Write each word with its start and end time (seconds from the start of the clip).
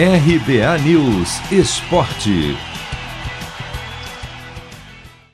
RBA 0.00 0.78
News 0.86 1.40
Esporte. 1.50 2.56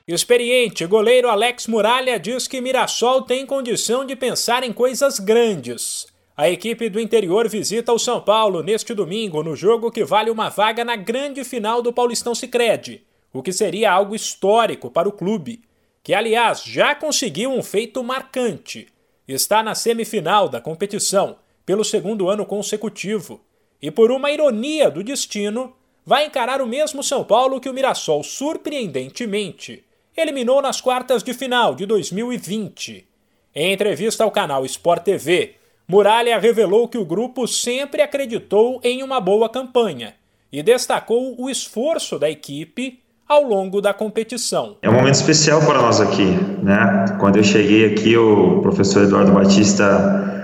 Experiente 0.07 0.87
goleiro 0.87 1.29
Alex 1.29 1.67
Muralha 1.67 2.19
diz 2.19 2.47
que 2.47 2.59
Mirassol 2.59 3.21
tem 3.21 3.45
condição 3.45 4.03
de 4.03 4.15
pensar 4.15 4.63
em 4.63 4.73
coisas 4.73 5.19
grandes. 5.19 6.07
A 6.35 6.49
equipe 6.49 6.89
do 6.89 6.99
interior 6.99 7.47
visita 7.47 7.93
o 7.93 7.99
São 7.99 8.19
Paulo 8.19 8.63
neste 8.63 8.95
domingo 8.95 9.43
no 9.43 9.55
jogo 9.55 9.91
que 9.91 10.03
vale 10.03 10.31
uma 10.31 10.49
vaga 10.49 10.83
na 10.83 10.95
grande 10.95 11.43
final 11.43 11.83
do 11.83 11.93
Paulistão 11.93 12.33
Sicredi, 12.33 13.03
o 13.31 13.43
que 13.43 13.53
seria 13.53 13.91
algo 13.91 14.15
histórico 14.15 14.89
para 14.89 15.07
o 15.07 15.11
clube, 15.11 15.61
que 16.01 16.11
aliás 16.11 16.63
já 16.63 16.95
conseguiu 16.95 17.51
um 17.51 17.61
feito 17.61 18.03
marcante. 18.03 18.87
Está 19.27 19.61
na 19.61 19.75
semifinal 19.75 20.49
da 20.49 20.59
competição 20.59 21.35
pelo 21.67 21.85
segundo 21.85 22.27
ano 22.27 22.47
consecutivo 22.47 23.45
e, 23.85 23.91
por 23.91 24.09
uma 24.09 24.31
ironia 24.31 24.89
do 24.89 25.03
destino, 25.03 25.71
vai 26.03 26.25
encarar 26.25 26.59
o 26.59 26.65
mesmo 26.65 27.03
São 27.03 27.23
Paulo 27.23 27.59
que 27.59 27.69
o 27.69 27.73
Mirassol 27.73 28.23
surpreendentemente 28.23 29.83
eliminou 30.17 30.59
nas 30.59 30.81
quartas 30.81 31.21
de 31.21 31.35
final 31.35 31.75
de 31.75 31.85
2020. 31.85 33.05
Em 33.53 33.73
entrevista 33.73 34.23
ao 34.23 34.31
canal 34.31 34.65
Sport 34.65 35.03
TV, 35.03 35.53
Muralha 35.87 36.39
revelou 36.39 36.87
que 36.87 36.97
o 36.97 37.05
grupo 37.05 37.47
sempre 37.47 38.01
acreditou 38.01 38.81
em 38.83 39.03
uma 39.03 39.21
boa 39.21 39.47
campanha 39.47 40.15
e 40.51 40.63
destacou 40.63 41.39
o 41.39 41.47
esforço 41.47 42.17
da 42.17 42.27
equipe 42.27 42.99
ao 43.29 43.43
longo 43.43 43.81
da 43.81 43.93
competição. 43.93 44.77
É 44.81 44.89
um 44.89 44.93
momento 44.93 45.13
especial 45.13 45.63
para 45.63 45.79
nós 45.79 46.01
aqui, 46.01 46.25
né? 46.63 47.05
Quando 47.19 47.37
eu 47.37 47.43
cheguei 47.43 47.85
aqui, 47.85 48.17
o 48.17 48.61
professor 48.63 49.03
Eduardo 49.03 49.31
Batista 49.31 50.34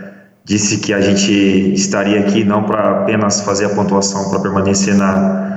disse 0.43 0.79
que 0.79 0.93
a 0.93 1.01
gente 1.01 1.31
estaria 1.73 2.19
aqui 2.19 2.43
não 2.43 2.63
para 2.63 3.01
apenas 3.01 3.41
fazer 3.41 3.65
a 3.65 3.69
pontuação 3.69 4.29
para 4.29 4.39
permanecer 4.39 4.95
na, 4.95 5.51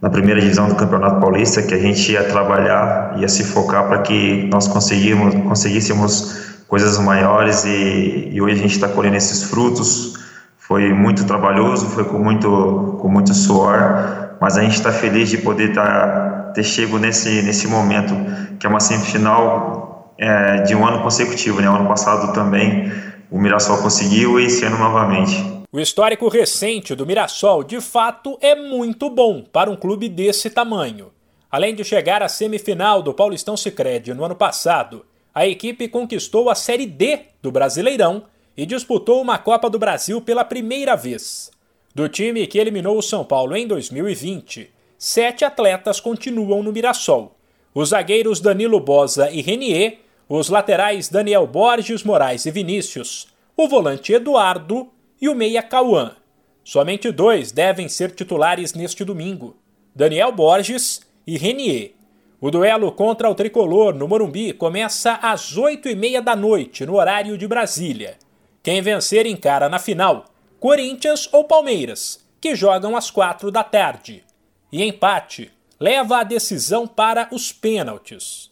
na 0.00 0.10
primeira 0.10 0.40
divisão 0.40 0.68
do 0.68 0.74
Campeonato 0.74 1.20
Paulista, 1.20 1.62
que 1.62 1.74
a 1.74 1.78
gente 1.78 2.12
ia 2.12 2.24
trabalhar, 2.24 3.14
ia 3.18 3.28
se 3.28 3.44
focar 3.44 3.86
para 3.86 3.98
que 3.98 4.48
nós 4.50 4.66
conseguimos, 4.66 5.34
conseguíssemos 5.34 6.52
coisas 6.66 6.98
maiores 6.98 7.64
e, 7.64 8.30
e 8.32 8.40
hoje 8.40 8.54
a 8.54 8.62
gente 8.62 8.74
está 8.74 8.88
colhendo 8.88 9.16
esses 9.16 9.44
frutos. 9.44 10.14
Foi 10.58 10.92
muito 10.92 11.24
trabalhoso, 11.24 11.86
foi 11.86 12.04
com 12.04 12.18
muito, 12.18 12.98
com 13.00 13.08
muito 13.08 13.34
suor, 13.34 14.36
mas 14.40 14.56
a 14.56 14.62
gente 14.62 14.76
está 14.76 14.90
feliz 14.90 15.28
de 15.28 15.36
poder 15.38 15.74
tá, 15.74 16.50
ter 16.54 16.64
chego 16.64 16.98
nesse, 16.98 17.42
nesse 17.42 17.68
momento, 17.68 18.14
que 18.58 18.66
é 18.66 18.70
uma 18.70 18.80
semifinal 18.80 20.14
é, 20.18 20.62
de 20.62 20.74
um 20.74 20.86
ano 20.86 21.02
consecutivo. 21.02 21.60
Né? 21.60 21.68
O 21.68 21.74
ano 21.74 21.86
passado 21.86 22.32
também 22.32 22.90
o 23.32 23.40
Mirassol 23.40 23.78
conseguiu 23.78 24.38
e 24.38 24.44
esse 24.44 24.62
ano 24.66 24.78
novamente. 24.78 25.34
O 25.72 25.80
histórico 25.80 26.28
recente 26.28 26.94
do 26.94 27.06
Mirassol, 27.06 27.64
de 27.64 27.80
fato, 27.80 28.36
é 28.42 28.54
muito 28.54 29.08
bom 29.08 29.42
para 29.42 29.70
um 29.70 29.76
clube 29.76 30.06
desse 30.06 30.50
tamanho. 30.50 31.10
Além 31.50 31.74
de 31.74 31.82
chegar 31.82 32.22
à 32.22 32.28
semifinal 32.28 33.02
do 33.02 33.14
Paulistão 33.14 33.56
Sicredi 33.56 34.12
no 34.12 34.22
ano 34.22 34.34
passado, 34.36 35.06
a 35.34 35.46
equipe 35.46 35.88
conquistou 35.88 36.50
a 36.50 36.54
Série 36.54 36.84
D 36.84 37.20
do 37.40 37.50
Brasileirão 37.50 38.24
e 38.54 38.66
disputou 38.66 39.22
uma 39.22 39.38
Copa 39.38 39.70
do 39.70 39.78
Brasil 39.78 40.20
pela 40.20 40.44
primeira 40.44 40.94
vez. 40.94 41.50
Do 41.94 42.10
time 42.10 42.46
que 42.46 42.58
eliminou 42.58 42.98
o 42.98 43.02
São 43.02 43.24
Paulo 43.24 43.56
em 43.56 43.66
2020, 43.66 44.70
sete 44.98 45.42
atletas 45.42 46.00
continuam 46.00 46.62
no 46.62 46.70
Mirassol. 46.70 47.34
Os 47.74 47.88
zagueiros 47.88 48.40
Danilo 48.40 48.78
Bosa 48.78 49.30
e 49.30 49.40
Renier 49.40 50.01
os 50.34 50.48
laterais 50.48 51.10
Daniel 51.10 51.46
Borges, 51.46 52.02
Moraes 52.02 52.46
e 52.46 52.50
Vinícius, 52.50 53.26
o 53.54 53.68
volante 53.68 54.14
Eduardo 54.14 54.90
e 55.20 55.28
o 55.28 55.34
meia 55.34 55.62
Cauã. 55.62 56.16
Somente 56.64 57.10
dois 57.10 57.52
devem 57.52 57.86
ser 57.86 58.12
titulares 58.12 58.72
neste 58.72 59.04
domingo: 59.04 59.58
Daniel 59.94 60.32
Borges 60.32 61.02
e 61.26 61.36
Renier. 61.36 61.92
O 62.40 62.50
duelo 62.50 62.90
contra 62.92 63.28
o 63.28 63.34
tricolor 63.34 63.94
no 63.94 64.08
Morumbi 64.08 64.54
começa 64.54 65.18
às 65.20 65.58
oito 65.58 65.86
e 65.86 65.94
meia 65.94 66.22
da 66.22 66.34
noite, 66.34 66.86
no 66.86 66.96
horário 66.96 67.36
de 67.36 67.46
Brasília. 67.46 68.16
Quem 68.62 68.80
vencer 68.80 69.26
encara 69.26 69.68
na 69.68 69.78
final 69.78 70.24
Corinthians 70.58 71.28
ou 71.30 71.44
Palmeiras, 71.44 72.24
que 72.40 72.54
jogam 72.56 72.96
às 72.96 73.10
quatro 73.10 73.50
da 73.50 73.62
tarde. 73.62 74.24
E 74.72 74.82
empate 74.82 75.50
leva 75.78 76.20
a 76.20 76.24
decisão 76.24 76.86
para 76.86 77.28
os 77.32 77.52
pênaltis. 77.52 78.51